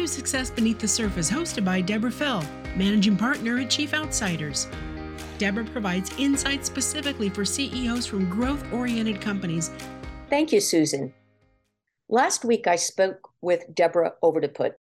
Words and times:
to 0.00 0.08
Success 0.08 0.50
Beneath 0.50 0.78
the 0.78 0.88
Surface, 0.88 1.30
hosted 1.30 1.64
by 1.64 1.80
Deborah 1.82 2.10
Fell, 2.10 2.42
Managing 2.74 3.16
Partner 3.16 3.58
at 3.58 3.68
Chief 3.68 3.92
Outsiders. 3.92 4.66
Deborah 5.36 5.64
provides 5.64 6.10
insights 6.18 6.66
specifically 6.66 7.28
for 7.28 7.44
CEOs 7.44 8.06
from 8.06 8.28
growth 8.30 8.64
oriented 8.72 9.20
companies. 9.20 9.70
Thank 10.30 10.52
you, 10.52 10.60
Susan. 10.60 11.12
Last 12.08 12.46
week, 12.46 12.66
I 12.66 12.76
spoke 12.76 13.28
with 13.42 13.74
Deborah 13.74 14.14
Overdeput, 14.22 14.72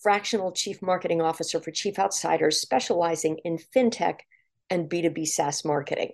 fractional 0.00 0.50
chief 0.50 0.82
marketing 0.82 1.22
officer 1.22 1.60
for 1.60 1.70
Chief 1.70 1.98
Outsiders, 1.98 2.60
specializing 2.60 3.38
in 3.44 3.58
fintech 3.58 4.20
and 4.70 4.90
B2B 4.90 5.26
SaaS 5.28 5.64
marketing. 5.64 6.12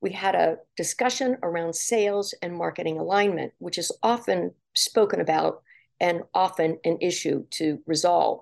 We 0.00 0.12
had 0.12 0.36
a 0.36 0.58
discussion 0.76 1.38
around 1.42 1.74
sales 1.74 2.34
and 2.40 2.54
marketing 2.54 2.98
alignment, 2.98 3.52
which 3.58 3.78
is 3.78 3.90
often 4.02 4.52
spoken 4.74 5.20
about 5.20 5.62
and 6.00 6.22
often 6.34 6.78
an 6.84 6.98
issue 7.00 7.44
to 7.50 7.80
resolve. 7.86 8.40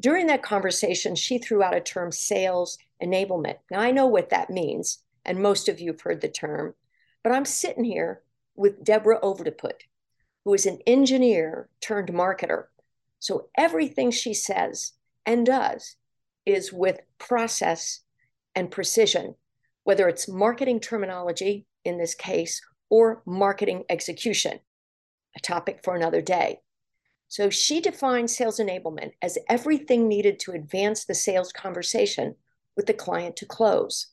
During 0.00 0.26
that 0.28 0.42
conversation, 0.42 1.14
she 1.14 1.38
threw 1.38 1.62
out 1.62 1.76
a 1.76 1.80
term 1.80 2.12
sales 2.12 2.78
enablement. 3.02 3.56
Now, 3.70 3.80
I 3.80 3.90
know 3.90 4.06
what 4.06 4.30
that 4.30 4.50
means, 4.50 5.02
and 5.24 5.40
most 5.40 5.68
of 5.68 5.80
you 5.80 5.92
have 5.92 6.00
heard 6.00 6.20
the 6.20 6.28
term, 6.28 6.74
but 7.22 7.32
I'm 7.32 7.44
sitting 7.44 7.84
here 7.84 8.22
with 8.54 8.84
Deborah 8.84 9.20
Overdeput, 9.20 9.82
who 10.44 10.54
is 10.54 10.66
an 10.66 10.78
engineer 10.86 11.68
turned 11.80 12.08
marketer. 12.08 12.64
So 13.18 13.48
everything 13.56 14.10
she 14.10 14.34
says 14.34 14.92
and 15.26 15.44
does 15.44 15.96
is 16.46 16.72
with 16.72 17.00
process 17.18 18.00
and 18.54 18.70
precision, 18.70 19.34
whether 19.84 20.08
it's 20.08 20.28
marketing 20.28 20.80
terminology 20.80 21.66
in 21.84 21.98
this 21.98 22.14
case 22.14 22.62
or 22.88 23.22
marketing 23.26 23.84
execution, 23.90 24.60
a 25.36 25.40
topic 25.40 25.80
for 25.82 25.94
another 25.94 26.20
day. 26.20 26.60
So 27.28 27.50
she 27.50 27.80
defines 27.80 28.34
sales 28.34 28.58
enablement 28.58 29.12
as 29.20 29.38
everything 29.48 30.08
needed 30.08 30.38
to 30.40 30.52
advance 30.52 31.04
the 31.04 31.14
sales 31.14 31.52
conversation 31.52 32.34
with 32.74 32.86
the 32.86 32.94
client 32.94 33.36
to 33.36 33.46
close. 33.46 34.08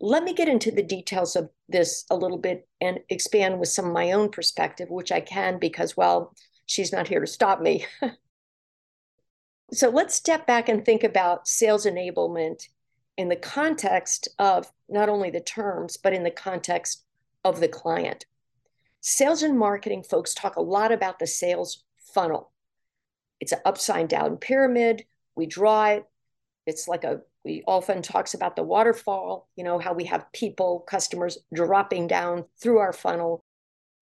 Let 0.00 0.24
me 0.24 0.32
get 0.32 0.48
into 0.48 0.70
the 0.70 0.82
details 0.82 1.36
of 1.36 1.50
this 1.68 2.04
a 2.10 2.16
little 2.16 2.38
bit 2.38 2.66
and 2.80 3.00
expand 3.10 3.60
with 3.60 3.68
some 3.68 3.86
of 3.86 3.92
my 3.92 4.12
own 4.12 4.30
perspective, 4.30 4.88
which 4.90 5.12
I 5.12 5.20
can 5.20 5.58
because, 5.58 5.96
well, 5.96 6.34
she's 6.66 6.92
not 6.92 7.06
here 7.06 7.20
to 7.20 7.26
stop 7.26 7.60
me. 7.60 7.86
so 9.72 9.90
let's 9.90 10.14
step 10.14 10.46
back 10.46 10.68
and 10.68 10.84
think 10.84 11.04
about 11.04 11.46
sales 11.46 11.86
enablement 11.86 12.68
in 13.16 13.28
the 13.28 13.36
context 13.36 14.28
of 14.38 14.72
not 14.88 15.08
only 15.08 15.30
the 15.30 15.40
terms, 15.40 15.98
but 15.98 16.14
in 16.14 16.24
the 16.24 16.30
context 16.30 17.04
of 17.44 17.60
the 17.60 17.68
client. 17.68 18.24
Sales 19.00 19.42
and 19.42 19.58
marketing 19.58 20.02
folks 20.02 20.32
talk 20.32 20.56
a 20.56 20.62
lot 20.62 20.92
about 20.92 21.18
the 21.18 21.26
sales 21.26 21.84
funnel. 22.14 22.50
It's 23.40 23.52
an 23.52 23.60
upside 23.64 24.08
down 24.08 24.36
pyramid. 24.36 25.04
We 25.34 25.46
draw 25.46 25.86
it. 25.86 26.06
It's 26.66 26.86
like 26.86 27.04
a, 27.04 27.22
we 27.44 27.62
often 27.66 28.02
talks 28.02 28.34
about 28.34 28.54
the 28.54 28.62
waterfall, 28.62 29.48
you 29.56 29.64
know, 29.64 29.78
how 29.78 29.92
we 29.92 30.04
have 30.04 30.30
people, 30.32 30.80
customers 30.80 31.38
dropping 31.52 32.06
down 32.06 32.44
through 32.60 32.78
our 32.78 32.92
funnel 32.92 33.42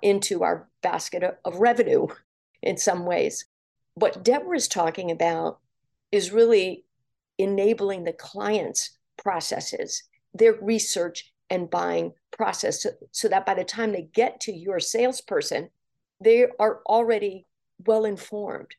into 0.02 0.42
our 0.42 0.68
basket 0.82 1.22
of 1.44 1.56
revenue 1.56 2.06
in 2.62 2.76
some 2.76 3.06
ways. 3.06 3.46
What 3.94 4.22
Deborah 4.22 4.56
is 4.56 4.68
talking 4.68 5.10
about 5.10 5.58
is 6.12 6.32
really 6.32 6.84
enabling 7.38 8.04
the 8.04 8.12
client's 8.12 8.98
processes, 9.16 10.02
their 10.34 10.54
research 10.60 11.32
and 11.48 11.70
buying 11.70 12.12
process, 12.30 12.82
so, 12.82 12.90
so 13.10 13.28
that 13.28 13.46
by 13.46 13.54
the 13.54 13.64
time 13.64 13.92
they 13.92 14.08
get 14.12 14.40
to 14.40 14.52
your 14.52 14.78
salesperson, 14.80 15.70
they 16.20 16.46
are 16.58 16.80
already 16.86 17.46
well 17.86 18.04
informed. 18.04 18.74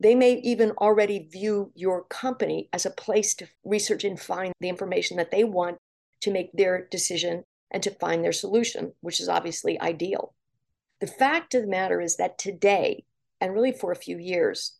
They 0.00 0.14
may 0.14 0.34
even 0.34 0.72
already 0.72 1.28
view 1.30 1.72
your 1.74 2.04
company 2.04 2.68
as 2.72 2.86
a 2.86 2.90
place 2.90 3.34
to 3.36 3.48
research 3.64 4.04
and 4.04 4.18
find 4.18 4.52
the 4.60 4.68
information 4.68 5.16
that 5.16 5.30
they 5.30 5.44
want 5.44 5.78
to 6.20 6.30
make 6.30 6.52
their 6.52 6.86
decision 6.90 7.44
and 7.70 7.82
to 7.82 7.90
find 7.90 8.24
their 8.24 8.32
solution, 8.32 8.92
which 9.00 9.20
is 9.20 9.28
obviously 9.28 9.80
ideal. 9.80 10.34
The 11.00 11.06
fact 11.06 11.54
of 11.54 11.62
the 11.62 11.68
matter 11.68 12.00
is 12.00 12.16
that 12.16 12.38
today, 12.38 13.04
and 13.40 13.52
really 13.52 13.72
for 13.72 13.92
a 13.92 13.96
few 13.96 14.18
years, 14.18 14.76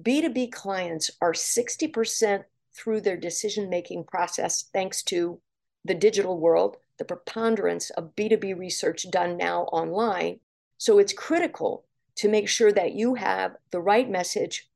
B2B 0.00 0.52
clients 0.52 1.10
are 1.20 1.32
60% 1.32 2.44
through 2.74 3.00
their 3.00 3.16
decision 3.16 3.68
making 3.68 4.04
process 4.04 4.64
thanks 4.72 5.02
to 5.04 5.40
the 5.84 5.94
digital 5.94 6.38
world, 6.38 6.76
the 6.98 7.04
preponderance 7.04 7.90
of 7.90 8.14
B2B 8.14 8.56
research 8.56 9.10
done 9.10 9.36
now 9.36 9.62
online. 9.64 10.40
So 10.76 10.98
it's 10.98 11.12
critical 11.12 11.84
to 12.18 12.28
make 12.28 12.48
sure 12.48 12.72
that 12.72 12.92
you 12.92 13.14
have 13.14 13.56
the 13.70 13.80
right 13.80 14.10
message 14.10 14.68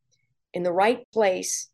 in 0.54 0.62
the 0.62 0.72
right 0.72 1.06
place, 1.12 1.69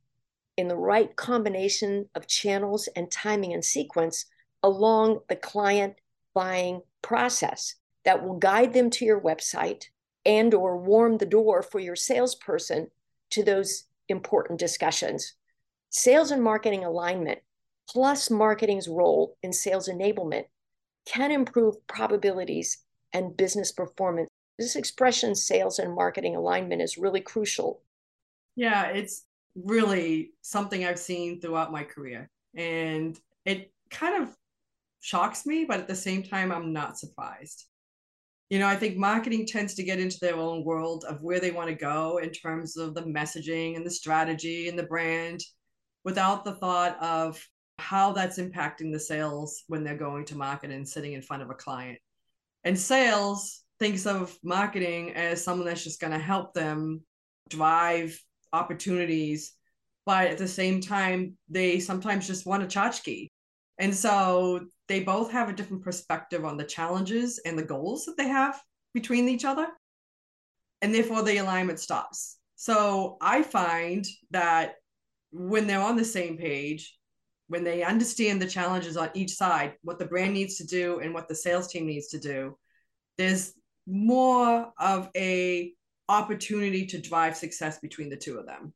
in 0.56 0.68
the 0.68 0.76
right 0.76 1.14
combination 1.16 2.08
of 2.14 2.26
channels 2.26 2.88
and 2.96 3.10
timing 3.10 3.52
and 3.52 3.64
sequence 3.64 4.26
along 4.62 5.20
the 5.28 5.36
client 5.36 5.94
buying 6.34 6.80
process 7.02 7.76
that 8.04 8.24
will 8.24 8.38
guide 8.38 8.72
them 8.72 8.90
to 8.90 9.04
your 9.04 9.20
website 9.20 9.84
and 10.24 10.54
or 10.54 10.76
warm 10.76 11.18
the 11.18 11.26
door 11.26 11.62
for 11.62 11.80
your 11.80 11.96
salesperson 11.96 12.88
to 13.30 13.42
those 13.42 13.84
important 14.08 14.58
discussions. 14.58 15.34
Sales 15.90 16.30
and 16.30 16.42
marketing 16.42 16.84
alignment 16.84 17.40
plus 17.88 18.30
marketing's 18.30 18.88
role 18.88 19.36
in 19.42 19.52
sales 19.52 19.88
enablement 19.88 20.44
can 21.06 21.30
improve 21.30 21.86
probabilities 21.86 22.78
and 23.12 23.36
business 23.36 23.72
performance 23.72 24.28
this 24.58 24.76
expression 24.76 25.34
sales 25.34 25.78
and 25.78 25.94
marketing 25.94 26.36
alignment 26.36 26.82
is 26.82 26.98
really 26.98 27.20
crucial. 27.20 27.82
Yeah 28.56 28.86
it's 28.86 29.24
really 29.64 30.32
something 30.42 30.84
i've 30.84 30.98
seen 30.98 31.40
throughout 31.40 31.72
my 31.72 31.82
career 31.82 32.30
and 32.54 33.18
it 33.44 33.72
kind 33.90 34.22
of 34.22 34.36
shocks 35.00 35.46
me 35.46 35.64
but 35.64 35.80
at 35.80 35.88
the 35.88 35.94
same 35.94 36.22
time 36.22 36.52
i'm 36.52 36.72
not 36.72 36.98
surprised. 36.98 37.66
You 38.50 38.58
know 38.58 38.68
i 38.68 38.76
think 38.76 38.96
marketing 38.96 39.46
tends 39.46 39.74
to 39.74 39.82
get 39.82 40.00
into 40.00 40.18
their 40.20 40.36
own 40.36 40.64
world 40.64 41.04
of 41.08 41.22
where 41.22 41.40
they 41.40 41.50
want 41.50 41.68
to 41.68 41.74
go 41.74 42.18
in 42.18 42.30
terms 42.30 42.76
of 42.76 42.94
the 42.94 43.02
messaging 43.02 43.76
and 43.76 43.84
the 43.84 43.90
strategy 43.90 44.68
and 44.68 44.78
the 44.78 44.84
brand 44.84 45.40
without 46.04 46.44
the 46.44 46.54
thought 46.54 46.96
of 47.02 47.44
how 47.78 48.12
that's 48.12 48.38
impacting 48.38 48.92
the 48.92 49.00
sales 49.00 49.62
when 49.68 49.84
they're 49.84 49.96
going 49.96 50.24
to 50.26 50.36
market 50.36 50.70
and 50.70 50.88
sitting 50.88 51.12
in 51.12 51.22
front 51.22 51.42
of 51.42 51.50
a 51.50 51.54
client. 51.54 51.98
And 52.64 52.78
sales 52.78 53.62
thinks 53.80 54.06
of 54.06 54.36
marketing 54.42 55.12
as 55.12 55.42
someone 55.42 55.66
that's 55.66 55.84
just 55.84 56.00
going 56.00 56.12
to 56.12 56.18
help 56.18 56.54
them 56.54 57.02
drive 57.48 58.20
opportunities 58.52 59.54
but 60.08 60.28
at 60.28 60.38
the 60.38 60.48
same 60.48 60.80
time 60.80 61.36
they 61.50 61.78
sometimes 61.78 62.26
just 62.26 62.46
want 62.46 62.62
a 62.62 62.66
tchotchke. 62.66 63.28
And 63.76 63.94
so 63.94 64.64
they 64.88 65.00
both 65.00 65.30
have 65.32 65.50
a 65.50 65.52
different 65.52 65.84
perspective 65.84 66.46
on 66.46 66.56
the 66.56 66.64
challenges 66.64 67.38
and 67.44 67.58
the 67.58 67.62
goals 67.62 68.06
that 68.06 68.16
they 68.16 68.26
have 68.26 68.58
between 68.94 69.28
each 69.28 69.44
other 69.44 69.66
and 70.80 70.94
therefore 70.94 71.22
the 71.22 71.36
alignment 71.36 71.78
stops. 71.78 72.38
So 72.56 73.18
i 73.20 73.42
find 73.42 74.06
that 74.30 74.76
when 75.30 75.66
they're 75.66 75.82
on 75.90 75.96
the 75.96 76.06
same 76.06 76.38
page 76.38 76.96
when 77.48 77.62
they 77.62 77.82
understand 77.82 78.40
the 78.40 78.48
challenges 78.48 78.96
on 78.96 79.10
each 79.12 79.32
side 79.34 79.74
what 79.82 79.98
the 79.98 80.06
brand 80.06 80.32
needs 80.32 80.56
to 80.56 80.64
do 80.64 81.00
and 81.00 81.12
what 81.12 81.28
the 81.28 81.34
sales 81.34 81.68
team 81.68 81.86
needs 81.86 82.08
to 82.08 82.18
do 82.18 82.56
there's 83.18 83.52
more 83.88 84.72
of 84.78 85.08
a 85.16 85.72
opportunity 86.08 86.86
to 86.86 87.00
drive 87.00 87.36
success 87.36 87.78
between 87.80 88.08
the 88.08 88.16
two 88.16 88.38
of 88.38 88.46
them. 88.46 88.72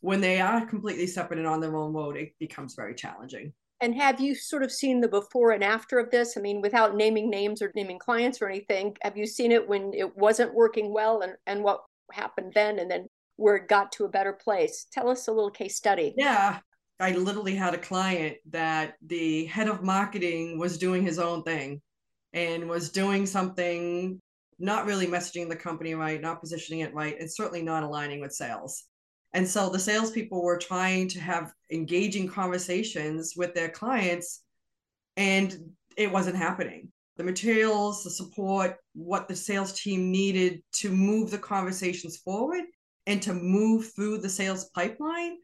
When 0.00 0.20
they 0.20 0.40
are 0.40 0.66
completely 0.66 1.06
separate 1.06 1.38
and 1.38 1.48
on 1.48 1.60
their 1.60 1.76
own 1.76 1.92
road, 1.92 2.16
it 2.16 2.32
becomes 2.38 2.74
very 2.74 2.94
challenging. 2.94 3.52
And 3.80 3.94
have 3.96 4.20
you 4.20 4.34
sort 4.34 4.62
of 4.62 4.70
seen 4.70 5.00
the 5.00 5.08
before 5.08 5.50
and 5.50 5.64
after 5.64 5.98
of 5.98 6.10
this? 6.10 6.36
I 6.36 6.40
mean, 6.40 6.60
without 6.60 6.96
naming 6.96 7.30
names 7.30 7.60
or 7.60 7.72
naming 7.74 7.98
clients 7.98 8.40
or 8.40 8.48
anything, 8.48 8.96
have 9.02 9.16
you 9.16 9.26
seen 9.26 9.50
it 9.50 9.68
when 9.68 9.92
it 9.92 10.16
wasn't 10.16 10.54
working 10.54 10.92
well 10.92 11.22
and, 11.22 11.34
and 11.46 11.64
what 11.64 11.82
happened 12.12 12.52
then 12.54 12.78
and 12.78 12.90
then 12.90 13.08
where 13.36 13.56
it 13.56 13.68
got 13.68 13.90
to 13.92 14.04
a 14.04 14.08
better 14.08 14.32
place? 14.32 14.86
Tell 14.92 15.08
us 15.08 15.26
a 15.26 15.32
little 15.32 15.50
case 15.50 15.76
study. 15.76 16.14
Yeah. 16.16 16.60
I 17.00 17.12
literally 17.12 17.56
had 17.56 17.74
a 17.74 17.78
client 17.78 18.36
that 18.50 18.94
the 19.04 19.46
head 19.46 19.66
of 19.68 19.82
marketing 19.82 20.58
was 20.58 20.78
doing 20.78 21.02
his 21.04 21.18
own 21.18 21.42
thing 21.42 21.80
and 22.32 22.68
was 22.68 22.90
doing 22.90 23.26
something 23.26 24.20
not 24.62 24.86
really 24.86 25.06
messaging 25.06 25.48
the 25.48 25.56
company 25.56 25.94
right, 25.94 26.20
not 26.20 26.40
positioning 26.40 26.80
it 26.80 26.94
right, 26.94 27.16
and 27.18 27.30
certainly 27.30 27.62
not 27.62 27.82
aligning 27.82 28.20
with 28.20 28.32
sales. 28.32 28.84
And 29.34 29.46
so 29.48 29.68
the 29.68 29.78
salespeople 29.78 30.42
were 30.42 30.58
trying 30.58 31.08
to 31.08 31.20
have 31.20 31.52
engaging 31.70 32.28
conversations 32.28 33.34
with 33.36 33.54
their 33.54 33.68
clients, 33.68 34.42
and 35.16 35.56
it 35.96 36.12
wasn't 36.12 36.36
happening. 36.36 36.92
The 37.16 37.24
materials, 37.24 38.04
the 38.04 38.10
support, 38.10 38.76
what 38.94 39.28
the 39.28 39.36
sales 39.36 39.72
team 39.72 40.10
needed 40.10 40.62
to 40.76 40.90
move 40.90 41.30
the 41.30 41.38
conversations 41.38 42.18
forward 42.18 42.64
and 43.06 43.20
to 43.22 43.34
move 43.34 43.92
through 43.94 44.18
the 44.18 44.28
sales 44.28 44.70
pipeline 44.74 45.36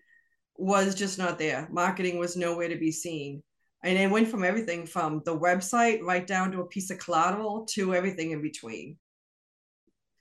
was 0.56 0.94
just 0.94 1.18
not 1.18 1.38
there. 1.38 1.68
Marketing 1.70 2.18
was 2.18 2.36
nowhere 2.36 2.68
to 2.68 2.76
be 2.76 2.92
seen. 2.92 3.42
And 3.84 3.98
it 3.98 4.10
went 4.10 4.28
from 4.28 4.44
everything 4.44 4.86
from 4.86 5.22
the 5.24 5.38
website 5.38 6.02
right 6.02 6.26
down 6.26 6.50
to 6.52 6.60
a 6.60 6.66
piece 6.66 6.90
of 6.90 6.98
collateral 6.98 7.64
to 7.70 7.94
everything 7.94 8.32
in 8.32 8.42
between. 8.42 8.96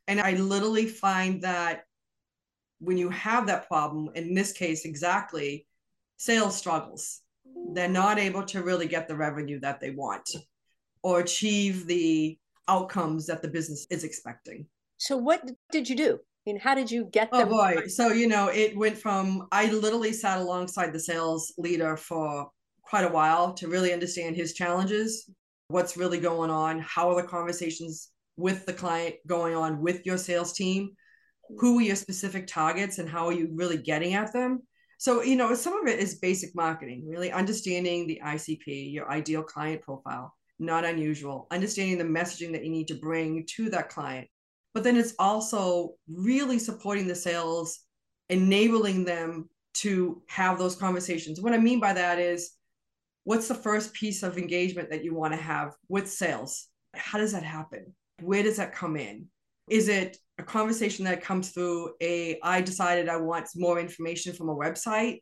And 0.08 0.20
I 0.22 0.34
literally 0.34 0.86
find 0.88 1.42
that 1.42 1.84
when 2.80 2.98
you 2.98 3.10
have 3.10 3.48
that 3.48 3.68
problem, 3.68 4.10
in 4.16 4.34
this 4.34 4.52
case, 4.52 4.86
exactly, 4.86 5.66
sales 6.18 6.56
struggles. 6.56 7.22
They're 7.74 7.90
not 7.90 8.20
able 8.20 8.44
to 8.46 8.64
really 8.64 8.88
get 8.88 9.08
the 9.08 9.16
revenue 9.16 9.60
that 9.62 9.80
they 9.80 9.92
want 9.92 10.30
or 11.04 11.20
achieve 11.20 11.88
the 11.88 12.38
outcomes 12.68 13.26
that 13.28 13.42
the 13.42 13.48
business 13.48 13.88
is 13.90 14.04
expecting. 14.04 14.66
So, 14.98 15.18
what 15.18 15.50
did 15.72 15.90
you 15.90 15.96
do? 15.96 16.16
I 16.16 16.50
mean, 16.50 16.60
how 16.60 16.76
did 16.76 16.90
you 16.90 17.06
get 17.06 17.30
oh, 17.32 17.40
them? 17.40 17.48
Oh 17.50 17.52
boy! 17.52 17.88
So 17.88 18.10
you 18.10 18.28
know, 18.28 18.48
it 18.48 18.78
went 18.78 18.98
from 18.98 19.48
I 19.52 19.72
literally 19.72 20.14
sat 20.14 20.40
alongside 20.40 20.94
the 20.94 21.00
sales 21.00 21.54
leader 21.58 21.98
for 21.98 22.50
quite 22.82 23.04
a 23.06 23.10
while 23.10 23.54
to 23.54 23.68
really 23.68 23.92
understand 23.92 24.36
his 24.36 24.54
challenges, 24.54 25.30
what's 25.68 25.98
really 25.98 26.20
going 26.20 26.50
on, 26.50 26.80
how 26.80 27.10
are 27.10 27.22
the 27.22 27.28
conversations 27.28 28.12
with 28.38 28.66
the 28.66 28.74
client 28.74 29.16
going 29.26 29.56
on 29.56 29.82
with 29.82 30.06
your 30.06 30.18
sales 30.18 30.54
team, 30.54 30.92
who 31.58 31.80
are 31.80 31.82
your 31.82 31.96
specific 31.96 32.48
targets, 32.48 33.00
and 33.00 33.10
how 33.10 33.28
are 33.28 33.34
you 33.34 33.50
really 33.54 33.78
getting 33.78 34.14
at 34.14 34.32
them. 34.32 34.62
So 35.00 35.22
you 35.22 35.36
know, 35.36 35.54
some 35.54 35.80
of 35.80 35.88
it 35.88 36.00
is 36.00 36.20
basic 36.20 36.56
marketing, 36.56 37.08
really 37.08 37.32
understanding 37.32 38.08
the 38.08 38.22
ICP, 38.24 38.94
your 38.94 39.12
ideal 39.12 39.44
client 39.44 39.82
profile, 39.82 40.34
not 40.60 40.86
unusual, 40.86 41.48
understanding 41.52 41.98
the 41.98 42.04
messaging 42.04 42.52
that 42.54 42.64
you 42.64 42.72
need 42.72 42.88
to 42.88 42.96
bring 42.96 43.46
to 43.56 43.70
that 43.72 43.90
client. 43.90 44.28
But 44.74 44.84
then 44.84 44.98
it's 44.98 45.14
also 45.20 45.96
really 46.08 46.60
supporting 46.60 47.08
the 47.08 47.16
sales 47.16 47.80
enabling 48.30 49.06
them 49.06 49.50
to 49.74 50.22
have 50.28 50.58
those 50.58 50.76
conversations. 50.76 51.40
What 51.40 51.54
i 51.54 51.58
mean 51.58 51.80
by 51.80 51.94
that 51.94 52.20
is 52.20 52.52
what's 53.24 53.48
the 53.48 53.56
first 53.56 53.94
piece 53.94 54.24
of 54.24 54.38
engagement 54.38 54.90
that 54.90 55.04
you 55.04 55.14
want 55.14 55.34
to 55.34 55.42
have 55.42 55.74
with 55.88 56.10
sales? 56.10 56.68
How 56.94 57.18
does 57.18 57.34
that 57.34 57.44
happen 57.44 57.94
where 58.22 58.44
does 58.44 58.58
that 58.58 58.74
come 58.74 58.96
in? 58.96 59.28
Is 59.70 59.88
it 59.88 60.18
a 60.38 60.44
conversation 60.44 61.06
that 61.06 61.24
comes 61.24 61.50
through 61.50 61.94
a 62.02 62.40
i 62.44 62.62
decided 62.62 63.10
i 63.10 63.18
want 63.18 63.48
more 63.56 63.80
information 63.80 64.34
from 64.34 64.50
a 64.50 64.56
website. 64.56 65.22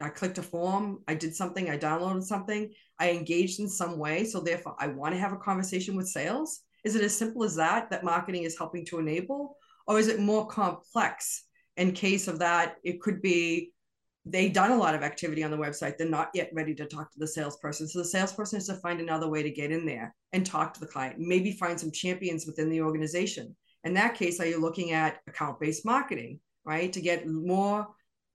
I 0.00 0.10
clicked 0.10 0.36
a 0.36 0.42
form. 0.42 0.98
I 1.08 1.14
did 1.14 1.34
something. 1.34 1.70
I 1.70 1.78
downloaded 1.78 2.24
something. 2.24 2.70
I 2.98 3.12
engaged 3.12 3.60
in 3.60 3.68
some 3.68 3.98
way 3.98 4.24
so 4.24 4.40
therefore 4.40 4.76
i 4.78 4.88
want 4.88 5.14
to 5.14 5.20
have 5.20 5.32
a 5.32 5.38
conversation 5.38 5.96
with 5.96 6.08
sales. 6.08 6.60
Is 6.84 6.94
it 6.94 7.02
as 7.02 7.16
simple 7.16 7.42
as 7.42 7.56
that, 7.56 7.90
that 7.90 8.04
marketing 8.04 8.44
is 8.44 8.58
helping 8.58 8.84
to 8.86 8.98
enable? 8.98 9.56
Or 9.86 9.98
is 9.98 10.08
it 10.08 10.20
more 10.20 10.46
complex? 10.46 11.44
In 11.76 11.92
case 11.92 12.26
of 12.28 12.38
that, 12.38 12.76
it 12.84 13.00
could 13.00 13.20
be 13.20 13.72
they've 14.26 14.52
done 14.52 14.72
a 14.72 14.76
lot 14.76 14.94
of 14.94 15.02
activity 15.02 15.44
on 15.44 15.50
the 15.50 15.56
website. 15.56 15.96
They're 15.96 16.08
not 16.08 16.30
yet 16.34 16.50
ready 16.52 16.74
to 16.74 16.84
talk 16.84 17.12
to 17.12 17.18
the 17.18 17.28
salesperson. 17.28 17.86
So 17.86 18.00
the 18.00 18.04
salesperson 18.04 18.56
has 18.56 18.66
to 18.66 18.74
find 18.74 19.00
another 19.00 19.28
way 19.28 19.42
to 19.42 19.50
get 19.50 19.70
in 19.70 19.86
there 19.86 20.14
and 20.32 20.44
talk 20.44 20.74
to 20.74 20.80
the 20.80 20.86
client, 20.86 21.16
maybe 21.18 21.52
find 21.52 21.78
some 21.78 21.92
champions 21.92 22.44
within 22.44 22.68
the 22.68 22.82
organization. 22.82 23.54
In 23.84 23.94
that 23.94 24.16
case, 24.16 24.40
are 24.40 24.46
you 24.46 24.60
looking 24.60 24.90
at 24.90 25.20
account 25.28 25.60
based 25.60 25.86
marketing, 25.86 26.40
right? 26.64 26.92
To 26.92 27.00
get 27.00 27.28
more 27.28 27.86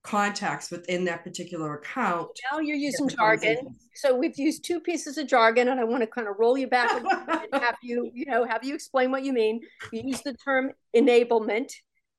contacts 0.02 0.70
within 0.70 1.04
that 1.04 1.22
particular 1.22 1.74
account. 1.74 2.28
Now 2.50 2.58
you're 2.58 2.76
using 2.76 3.08
jargon. 3.08 3.76
So 3.94 4.16
we've 4.16 4.36
used 4.36 4.64
two 4.64 4.80
pieces 4.80 5.18
of 5.18 5.28
jargon, 5.28 5.68
and 5.68 5.78
I 5.78 5.84
want 5.84 6.02
to 6.02 6.06
kind 6.06 6.26
of 6.26 6.36
roll 6.38 6.58
you 6.58 6.66
back 6.66 6.90
and 6.90 7.06
have 7.52 7.76
you, 7.82 8.10
you 8.12 8.26
know, 8.26 8.44
have 8.44 8.64
you 8.64 8.74
explain 8.74 9.10
what 9.10 9.22
you 9.22 9.32
mean. 9.32 9.60
You 9.92 10.02
use 10.04 10.22
the 10.22 10.34
term 10.34 10.72
enablement, 10.96 11.70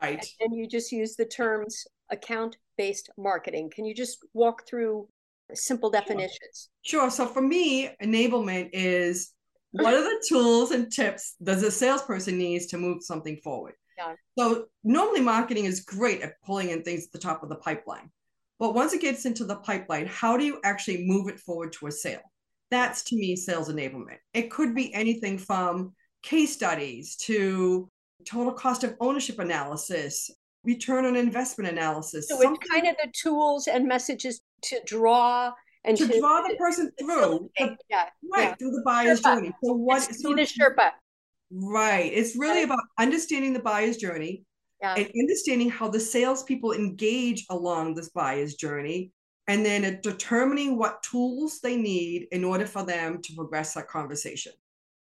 right? 0.02 0.26
And 0.40 0.56
you 0.56 0.68
just 0.68 0.92
use 0.92 1.16
the 1.16 1.26
terms 1.26 1.86
account-based 2.14 3.10
marketing. 3.18 3.70
Can 3.74 3.86
you 3.86 3.94
just 3.94 4.20
walk 4.34 4.66
through 4.68 5.08
simple 5.54 5.90
definitions? 5.90 6.70
Sure. 6.82 7.02
sure. 7.02 7.10
So 7.10 7.28
for 7.28 7.42
me, 7.42 7.90
enablement 8.02 8.70
is 8.72 9.34
what 9.72 9.94
are 9.94 10.04
the 10.04 10.24
tools 10.28 10.72
and 10.72 10.92
tips 10.92 11.36
does 11.44 11.64
a 11.64 11.72
salesperson 11.72 12.38
needs 12.38 12.68
to 12.68 12.78
move 12.78 13.04
something 13.04 13.38
forward? 13.38 13.74
Yeah. 13.98 14.14
So 14.38 14.66
normally 14.84 15.22
marketing 15.22 15.66
is 15.66 15.82
great 15.82 16.22
at 16.22 16.34
pulling 16.46 16.70
in 16.70 16.84
things 16.84 17.06
at 17.06 17.12
the 17.12 17.20
top 17.20 17.44
of 17.44 17.50
the 17.50 17.56
pipeline. 17.56 18.10
But 18.60 18.76
once 18.76 18.94
it 18.94 19.02
gets 19.02 19.26
into 19.26 19.46
the 19.46 19.58
pipeline, 19.58 20.06
how 20.06 20.38
do 20.38 20.46
you 20.46 20.60
actually 20.64 21.06
move 21.06 21.28
it 21.28 21.40
forward 21.40 21.74
to 21.74 21.88
a 21.88 21.92
sale? 21.92 22.22
That's 22.72 23.04
to 23.06 23.16
me 23.16 23.36
sales 23.36 23.70
enablement. 23.70 24.18
It 24.34 24.50
could 24.52 24.74
be 24.74 24.94
anything 24.94 25.38
from 25.38 25.94
case 26.22 26.54
studies 26.54 27.16
to 27.18 27.90
total 28.26 28.54
cost 28.54 28.84
of 28.84 28.96
ownership 29.00 29.40
analysis, 29.40 30.32
return 30.64 31.06
on 31.06 31.16
investment 31.16 31.70
analysis. 31.70 32.30
So 32.30 32.40
it's 32.42 32.68
kind 32.68 32.88
of 32.88 32.96
the 33.04 33.12
tools 33.12 33.68
and 33.68 33.88
messages 33.88 34.42
to 34.64 34.80
draw 34.86 35.52
and 35.84 35.98
to, 35.98 36.08
to 36.08 36.20
draw 36.20 36.42
the 36.42 36.56
person 36.56 36.92
through 36.98 37.50
the, 37.58 37.76
yeah, 37.90 38.10
right 38.32 38.50
yeah. 38.50 38.56
through 38.56 38.72
the 38.72 38.82
buyer's 38.86 39.22
Sherpa. 39.22 39.36
journey. 39.36 39.52
So 39.64 39.74
what 39.74 40.10
it's 40.10 40.22
so 40.22 40.34
the 40.34 40.44
Sherpa. 40.44 40.92
Right. 41.52 42.12
It's 42.14 42.36
really 42.36 42.60
right. 42.60 42.66
about 42.66 42.80
understanding 42.98 43.54
the 43.54 43.60
buyer's 43.60 43.98
journey 43.98 44.44
yeah. 44.82 44.96
and 44.96 45.10
understanding 45.20 45.70
how 45.70 45.90
the 45.90 46.00
salespeople 46.00 46.72
engage 46.72 47.46
along 47.50 47.96
this 47.96 48.10
buyer's 48.10 48.56
journey, 48.56 49.12
and 49.48 49.66
then 49.66 49.84
uh, 49.84 49.98
determining 50.02 50.78
what 50.78 51.04
tools 51.04 51.60
they 51.62 51.76
need 51.76 52.28
in 52.32 52.44
order 52.44 52.66
for 52.66 52.84
them 52.84 53.22
to 53.22 53.36
progress 53.36 53.74
that 53.74 53.88
conversation. 53.88 54.54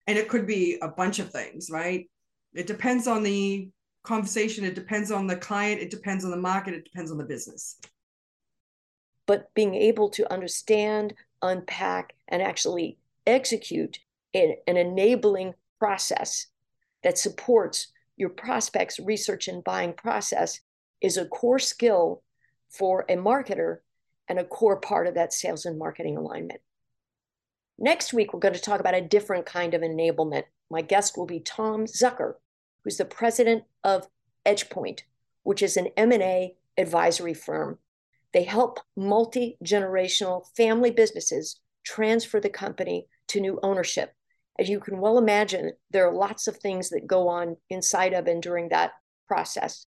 And 0.07 0.19
it 0.19 0.29
could 0.29 0.47
be 0.47 0.79
a 0.83 0.89
bunch 0.89 1.19
of 1.19 1.31
things, 1.31 1.69
right? 1.71 2.09
It 2.55 2.67
depends 2.67 3.07
on 3.07 3.23
the 3.23 3.69
conversation, 4.03 4.65
it 4.65 4.75
depends 4.75 5.11
on 5.11 5.27
the 5.27 5.37
client, 5.37 5.81
it 5.81 5.91
depends 5.91 6.25
on 6.25 6.31
the 6.31 6.37
market, 6.37 6.75
it 6.75 6.85
depends 6.85 7.11
on 7.11 7.19
the 7.19 7.25
business. 7.25 7.79
But 9.27 9.53
being 9.55 9.75
able 9.75 10.11
to 10.11 10.33
understand, 10.33 11.15
unpack, 11.41 12.15
and 12.29 12.43
actually 12.43 12.99
execute 13.27 13.99
an 14.35 14.57
enabling 14.67 15.55
process 15.79 16.47
that 17.03 17.19
supports 17.19 17.93
your 18.17 18.31
prospects 18.31 18.99
research 19.01 19.49
and 19.49 19.65
buying 19.65 19.93
process 19.93 20.61
is 21.01 21.17
a 21.17 21.27
core 21.27 21.59
skill 21.59 22.23
for 22.69 23.05
a 23.09 23.17
marketer 23.17 23.79
and 24.29 24.39
a 24.39 24.45
core 24.45 24.81
part 24.81 25.07
of 25.07 25.15
that 25.15 25.33
sales 25.33 25.65
and 25.67 25.79
marketing 25.79 26.17
alignment. 26.17 26.61
Next 27.79 28.13
week, 28.13 28.33
we're 28.33 28.41
going 28.41 28.55
to 28.55 28.61
talk 28.61 28.81
about 28.81 28.95
a 28.95 29.01
different 29.01 29.47
kind 29.47 29.75
of 29.75 29.83
enablement. 29.83 30.45
My 30.71 30.83
guest 30.83 31.19
will 31.19 31.27
be 31.27 31.41
Tom 31.41 31.87
Zucker, 31.87 32.35
who's 32.85 32.97
the 32.97 33.05
president 33.05 33.65
of 33.85 34.09
EdgePoint, 34.47 35.01
which 35.43 35.63
is 35.63 35.77
an 35.77 35.89
M&A 35.97 36.55
advisory 36.77 37.35
firm. 37.35 37.79
They 38.33 38.45
help 38.45 38.81
multi-generational 38.97 40.47
family 40.57 40.91
businesses 40.91 41.61
transfer 41.85 42.41
the 42.41 42.49
company 42.49 43.07
to 43.29 43.41
new 43.41 43.59
ownership 43.63 44.15
as 44.59 44.69
you 44.69 44.81
can 44.81 44.99
well 44.99 45.19
imagine, 45.19 45.73
there 45.91 46.07
are 46.07 46.15
lots 46.15 46.47
of 46.47 46.57
things 46.57 46.91
that 46.91 47.07
go 47.07 47.29
on 47.29 47.57
inside 47.71 48.13
of 48.13 48.27
and 48.27 48.43
during 48.43 48.69
that 48.69 48.93
process. 49.27 49.87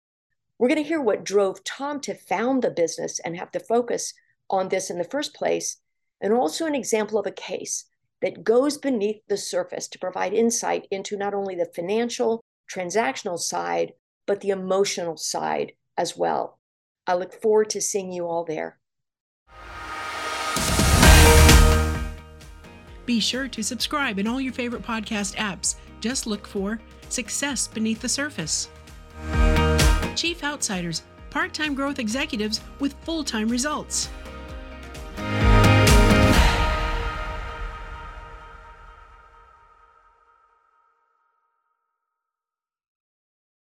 We're 0.59 0.69
going 0.69 0.83
to 0.83 0.89
hear 0.89 1.01
what 1.01 1.25
drove 1.25 1.65
Tom 1.65 2.01
to 2.03 2.15
found 2.15 2.63
the 2.63 2.71
business 2.71 3.19
and 3.21 3.37
have 3.37 3.51
to 3.53 3.61
focus 3.61 4.13
on 4.51 4.69
this 4.69 4.91
in 4.91 4.99
the 4.99 5.05
first 5.05 5.35
place, 5.35 5.79
and 6.21 6.33
also 6.33 6.67
an 6.67 6.75
example 6.75 7.19
of 7.19 7.27
a 7.27 7.33
case 7.33 7.87
that 8.21 8.45
goes 8.45 8.77
beneath 8.77 9.23
the 9.29 9.39
surface 9.39 9.89
to 9.89 9.99
provide 9.99 10.35
insight 10.35 10.87
into 10.91 11.17
not 11.17 11.33
only 11.33 11.55
the 11.55 11.71
financial, 11.75 12.40
transactional 12.73 13.39
side, 13.39 13.93
but 14.27 14.41
the 14.41 14.51
emotional 14.51 15.17
side 15.17 15.73
as 15.97 16.17
well. 16.17 16.59
I 17.07 17.15
look 17.15 17.33
forward 17.33 17.71
to 17.71 17.81
seeing 17.81 18.13
you 18.13 18.27
all 18.27 18.45
there. 18.45 18.79
Be 23.07 23.19
sure 23.19 23.49
to 23.49 23.63
subscribe 23.63 24.19
in 24.21 24.29
all 24.29 24.41
your 24.41 24.53
favorite 24.53 24.83
podcast 24.83 25.35
apps. 25.35 25.75
Just 26.01 26.27
look 26.27 26.47
for 26.47 26.81
Success 27.09 27.67
Beneath 27.67 28.01
the 28.01 28.09
Surface. 28.09 28.69
Chief 30.15 30.45
Outsiders, 30.45 31.03
part 31.31 31.53
time 31.53 31.75
growth 31.75 31.99
executives 31.99 32.61
with 32.79 32.95
full 33.03 33.25
time 33.25 33.49
results. 33.49 34.09